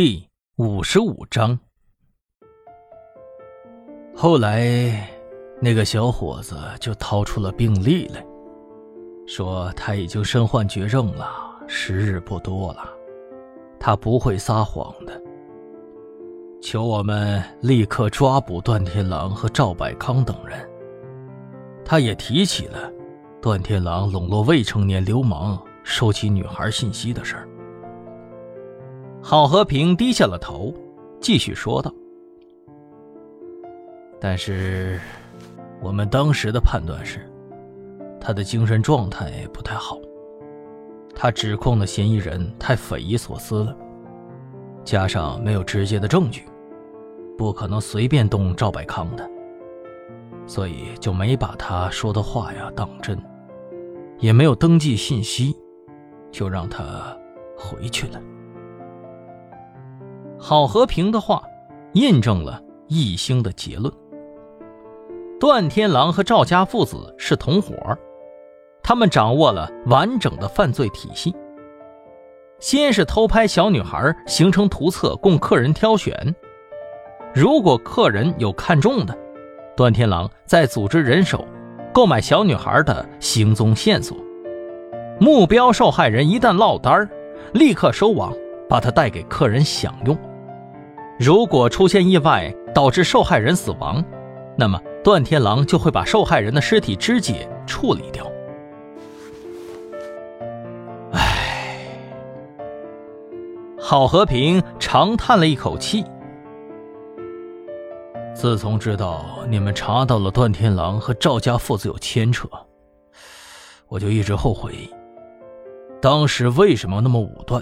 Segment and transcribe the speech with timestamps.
[0.00, 0.28] 第
[0.58, 1.58] 五十五章。
[4.14, 5.10] 后来，
[5.60, 8.24] 那个小伙子就掏出了病历来，
[9.26, 11.28] 说他已经身患绝症了，
[11.66, 12.88] 时日不多了，
[13.80, 15.20] 他不会撒谎的，
[16.62, 20.64] 求我们立刻抓捕段天狼和赵百康等人。
[21.84, 22.88] 他也提起了
[23.42, 27.47] 段天狼笼络未成年流氓、收集女孩信息的事儿。
[29.20, 30.72] 郝和平低下了头，
[31.20, 31.92] 继续说道
[34.20, 34.98] ：“但是，
[35.82, 37.28] 我们当时的判断是，
[38.20, 39.98] 他的精神状态不太好。
[41.14, 43.76] 他指控的嫌疑人太匪夷所思了，
[44.84, 46.44] 加上没有直接的证据，
[47.36, 49.28] 不可能随便动赵百康的，
[50.46, 53.20] 所以就没把他说的话呀当真，
[54.20, 55.54] 也没有登记信息，
[56.30, 57.14] 就让他
[57.56, 58.22] 回去了。”
[60.38, 61.42] 郝和平的话，
[61.94, 63.92] 印证了易兴的结论。
[65.40, 67.74] 段天狼和赵家父子是同伙，
[68.82, 71.34] 他们掌握了完整的犯罪体系。
[72.60, 76.34] 先是偷拍小女孩，形成图册供客人挑选。
[77.34, 79.16] 如果客人有看中的，
[79.76, 81.46] 段天狼再组织人手
[81.92, 84.16] 购买小女孩的行踪线索。
[85.20, 87.08] 目标受害人一旦落单
[87.52, 88.32] 立刻收网，
[88.68, 90.18] 把她带给客人享用。
[91.18, 94.04] 如果出现意外导致受害人死亡，
[94.56, 98.24] 那么段天狼就会把受害人的尸体肢解处理掉。
[101.12, 101.88] 唉，
[103.80, 106.04] 郝和平长叹了一口气。
[108.32, 112.48] 自从知道你们查到了段天狼和赵家父子有牵扯，
[113.88, 114.88] 我就一直后悔，
[116.00, 117.60] 当时为什么那么武断，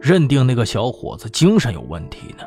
[0.00, 2.44] 认定那个小伙子精神有问题呢？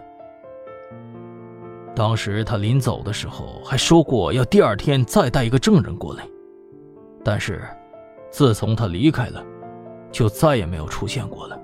[1.99, 6.25] 当时他临走的时候还说过要第二天再带一个证人过来，
[7.25, 7.67] 但是
[8.31, 9.43] 自从他离开了，
[10.09, 11.59] 就再也没有出现过了。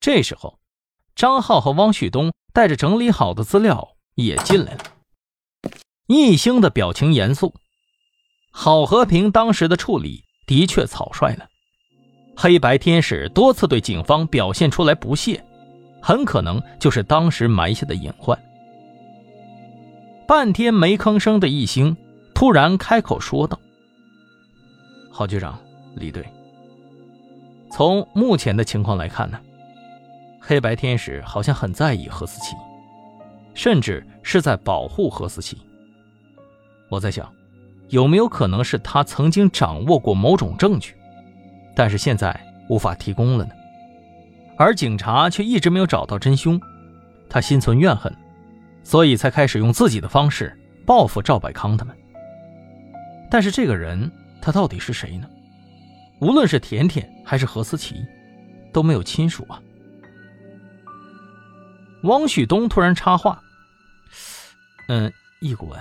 [0.00, 0.58] 这时候，
[1.16, 4.80] 张浩和汪旭东带着整理好的资料也进来了。
[6.06, 7.54] 易兴的表情严肃，
[8.52, 11.48] 郝和平当时的处理的确草率了。
[12.36, 15.42] 黑白天使多次对警方表现出来不屑。
[16.06, 18.38] 很可能就是当时埋下的隐患。
[20.28, 21.96] 半天没吭声的易兴
[22.34, 23.58] 突然开口说道
[25.10, 25.58] ：“郝局长，
[25.94, 26.22] 李队，
[27.70, 29.40] 从目前的情况来看呢，
[30.38, 32.54] 黑白天使好像很在意何思琪，
[33.54, 35.56] 甚至是在保护何思琪。
[36.90, 37.32] 我在想，
[37.88, 40.94] 有没有可能是他曾经掌握过某种证据，
[41.74, 42.38] 但是现在
[42.68, 43.52] 无法提供了呢？”
[44.56, 46.60] 而警察却一直没有找到真凶，
[47.28, 48.14] 他心存怨恨，
[48.82, 50.56] 所以才开始用自己的方式
[50.86, 51.96] 报复赵百康他们。
[53.30, 54.10] 但是这个人
[54.40, 55.28] 他到底是谁呢？
[56.20, 57.96] 无论是甜甜还是何思琪，
[58.72, 59.60] 都没有亲属啊。
[62.04, 63.42] 汪旭东突然插话
[64.88, 65.80] ：“嗯，易顾问，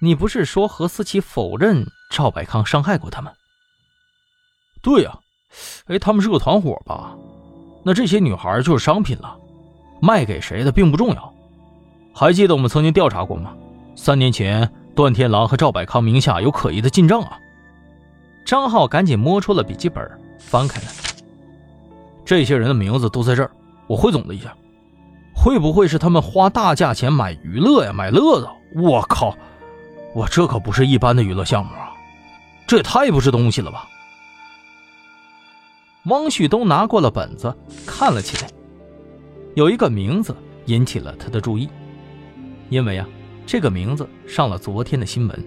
[0.00, 3.32] 你不是说何思琪否认赵百康伤害过他们
[4.80, 5.18] ？”“对呀，
[5.86, 7.16] 哎，他们是个团伙吧？”
[7.82, 9.36] 那这些女孩就是商品了，
[10.00, 11.34] 卖给谁的并不重要。
[12.14, 13.52] 还记得我们曾经调查过吗？
[13.94, 17.38] 三年前，段天狼和赵百康名下有可疑的进账啊。
[18.44, 20.04] 张浩赶紧摸出了笔记本，
[20.38, 20.86] 翻开了。
[22.24, 23.50] 这些人的名字都在这儿，
[23.86, 24.54] 我汇总了一下，
[25.34, 28.48] 会不会是他们花大价钱买娱乐呀，买乐子？
[28.74, 29.34] 我靠，
[30.14, 31.92] 我这可不是一般的娱乐项目啊，
[32.66, 33.88] 这也太不是东西了吧！
[36.08, 37.54] 汪旭东拿过了本子，
[37.86, 38.50] 看了起来。
[39.54, 40.34] 有一个名字
[40.66, 41.68] 引起了他的注意，
[42.68, 43.08] 因为啊，
[43.46, 45.44] 这个名字上了昨天的新闻。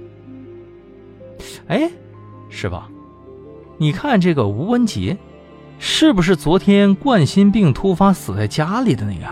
[1.68, 1.90] 哎，
[2.50, 2.82] 师傅？
[3.78, 5.18] 你看这个吴文杰，
[5.80, 9.26] 是不是昨天冠心病突发死在家里的那个？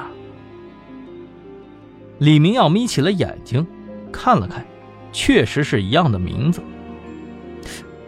[2.20, 3.66] 李明耀眯起了眼睛，
[4.12, 4.66] 看了看，
[5.12, 6.62] 确实是一样的名字。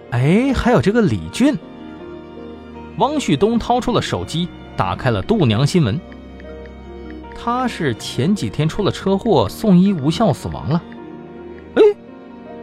[0.10, 1.58] 哎，还有这个李俊。
[3.02, 6.00] 汪旭东掏出了手机，打开了度娘新闻。
[7.36, 10.84] 他是前几天出了车祸，送医无效死亡了。
[11.74, 11.82] 哎，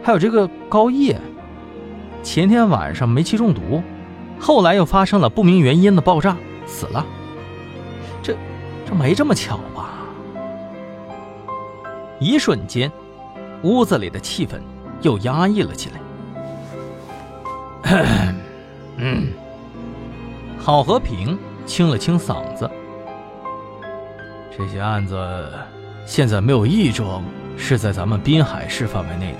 [0.01, 1.19] 还有这个高叶，
[2.23, 3.83] 前天晚上煤气中毒，
[4.39, 7.05] 后来又发生了不明原因的爆炸，死了。
[8.23, 8.33] 这，
[8.87, 9.89] 这没这么巧吧？
[12.17, 12.89] 一瞬间，
[13.63, 14.61] 屋子里的气氛
[15.01, 15.99] 又压抑了起来。
[18.95, 19.33] 嗯。
[20.61, 22.69] 郝和平清了清嗓子，
[24.55, 25.51] 这些案子
[26.05, 27.23] 现在没有一桩
[27.57, 29.39] 是在咱们滨海市范围内的，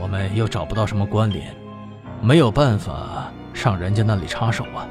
[0.00, 1.54] 我们又找不到什么关联，
[2.20, 4.88] 没有办法上人家那里插手啊。”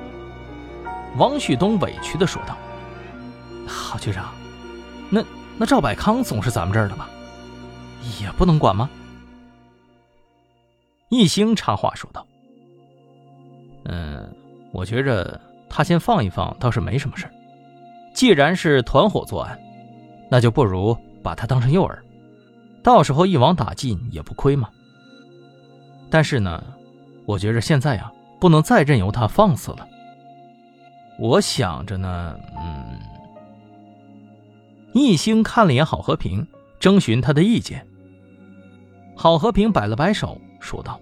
[1.17, 2.55] 王旭东委屈的说道。
[3.67, 4.33] “郝局长，
[5.09, 5.23] 那
[5.57, 7.09] 那赵百康总是咱们这儿的吧？
[8.21, 8.89] 也不能管吗？”
[11.09, 12.25] 一兴插话说道
[13.85, 14.35] ：“嗯，
[14.75, 15.39] 我觉着
[15.69, 17.25] 他先放一放倒是没什么事
[18.13, 19.57] 既然是团伙作案，
[20.29, 21.97] 那就不如把他当成诱饵，
[22.83, 24.69] 到时候一网打尽也不亏嘛。
[26.09, 26.61] 但是呢，
[27.25, 29.87] 我觉着现在呀，不能再任由他放肆了。
[31.17, 32.99] 我想着呢，嗯。”
[34.93, 36.45] 一兴看了眼郝和平，
[36.79, 37.85] 征询他的意见。
[39.15, 40.39] 郝和平摆了摆手。
[40.61, 40.99] 说道：“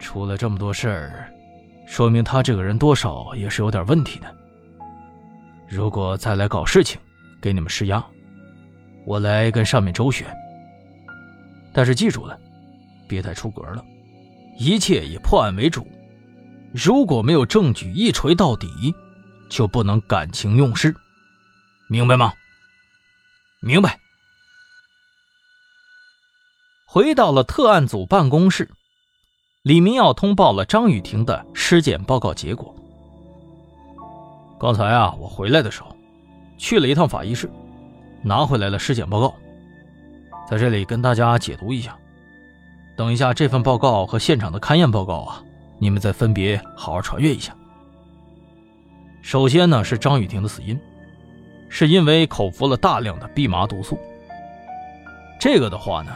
[0.00, 1.30] 出了这么多事儿，
[1.86, 4.36] 说明他这个人多少也是有点问题的。
[5.68, 7.00] 如果再来搞事情，
[7.40, 8.04] 给你们施压，
[9.04, 10.26] 我来跟上面周旋。
[11.72, 12.38] 但是记住了，
[13.08, 13.82] 别太出格了，
[14.58, 15.86] 一切以破案为主。
[16.72, 18.94] 如果没有证据一锤到底，
[19.48, 20.94] 就不能感情用事，
[21.88, 22.32] 明白吗？
[23.60, 23.98] 明白。”
[26.86, 28.70] 回到了特案组办公室，
[29.66, 32.72] 李明耀通报了张雨婷的尸检报告结果。
[34.60, 35.88] 刚才啊，我回来的时候，
[36.56, 37.50] 去了一趟法医室，
[38.22, 39.34] 拿回来了尸检报告，
[40.48, 41.98] 在这里跟大家解读一下。
[42.96, 45.42] 等一下，这份报告和现场的勘验报告啊，
[45.80, 47.52] 你们再分别好好传阅一下。
[49.20, 50.78] 首先呢，是张雨婷的死因，
[51.68, 53.98] 是因为口服了大量的蓖麻毒素。
[55.40, 56.12] 这个的话呢。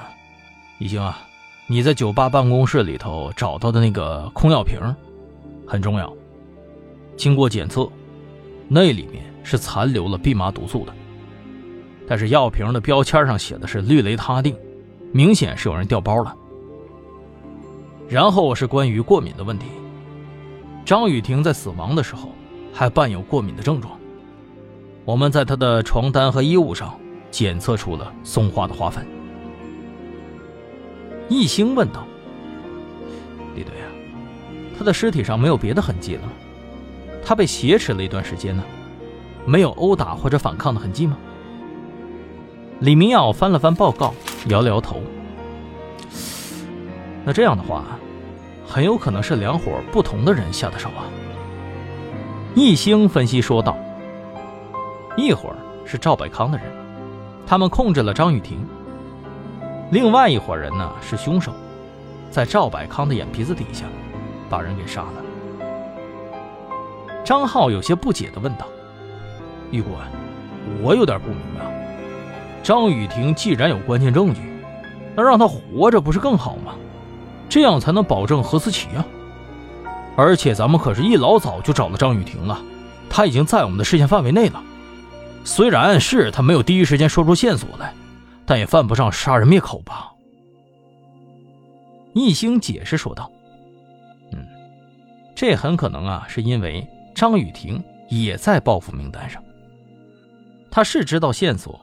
[0.78, 1.28] 已经啊，
[1.70, 4.76] 你在酒吧办公室里头找到的那个空药瓶
[5.64, 6.12] 很重要。
[7.16, 7.88] 经过检测，
[8.66, 10.92] 那里面是残留了蓖麻毒素的，
[12.08, 14.52] 但是药瓶的标签上写的是氯雷他定，
[15.12, 16.34] 明显是有人调包了。
[18.08, 19.66] 然后是关于过敏的问题，
[20.84, 22.30] 张雨婷在死亡的时候
[22.72, 23.96] 还伴有过敏的症状，
[25.04, 26.98] 我们在她的床单和衣物上
[27.30, 29.06] 检测出了松花的花粉。
[31.30, 32.04] 易兴问道
[33.56, 33.88] ：“李队啊，
[34.76, 36.32] 他的尸体上没有别的痕迹了吗？
[37.24, 38.64] 他被挟持了一段时间呢，
[39.46, 41.16] 没有殴打或者反抗的痕迹吗？”
[42.80, 44.12] 李明耀翻了翻报告，
[44.48, 45.00] 摇了摇头。
[47.24, 47.84] 那这样的话，
[48.66, 51.06] 很有可能是两伙不同的人下的手啊。
[52.56, 53.78] 易兴分析说道
[55.16, 56.66] ：“一会儿是赵百康的人，
[57.46, 58.66] 他们控制了张雨婷。”
[59.90, 61.52] 另外一伙人呢是凶手，
[62.30, 63.86] 在赵百康的眼皮子底下
[64.48, 65.14] 把人给杀了。
[67.24, 68.66] 张浩有些不解地问道
[69.72, 69.94] ：“玉官，
[70.80, 71.64] 我有点不明白，
[72.62, 74.40] 张雨婷既然有关键证据，
[75.16, 76.72] 那让她活着不是更好吗？
[77.48, 79.04] 这样才能保证何思琪啊！
[80.16, 82.60] 而且咱们可是一老早就找了张雨婷了，
[83.08, 84.62] 她已经在我们的视线范围内了。
[85.42, 87.92] 虽然是她没有第一时间说出线索来。”
[88.50, 90.12] 但也犯不上杀人灭口吧？
[92.14, 93.30] 易星解释说道
[94.34, 94.44] ：“嗯，
[95.36, 99.40] 这很可能啊，是因为张雨婷也在报复名单上。
[100.68, 101.80] 他是知道线索，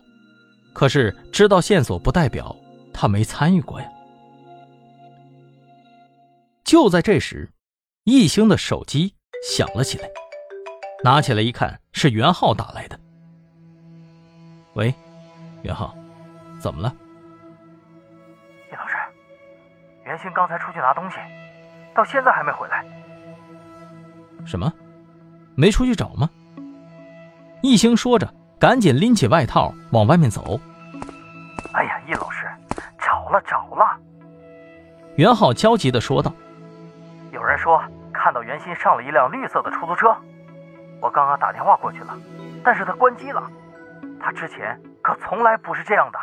[0.73, 2.53] 可是知道线索不代表
[2.93, 3.89] 他没参与过呀。”
[6.67, 7.49] 就在这时，
[8.03, 10.09] 易星的手机响了起来，
[11.01, 12.99] 拿起来一看，是袁浩打来的。
[14.73, 14.93] 喂，
[15.63, 15.95] 袁浩。
[16.59, 16.93] 怎么了，
[18.71, 18.95] 叶老师？
[20.03, 21.17] 袁鑫刚才出去拿东西，
[21.93, 22.85] 到现在还没回来。
[24.45, 24.71] 什么？
[25.55, 26.29] 没出去找吗？
[27.61, 30.59] 一兴说着，赶紧拎起外套往外面走。
[31.73, 32.47] 哎呀，叶老师，
[32.99, 33.97] 找了找了。
[35.15, 36.31] 袁浩焦急地说道
[37.33, 37.83] ：“有人说
[38.13, 40.15] 看到袁鑫上了一辆绿色的出租车，
[41.01, 42.15] 我刚刚打电话过去了，
[42.63, 43.43] 但是他关机了。
[44.19, 46.19] 他之前可从来不是这样的。”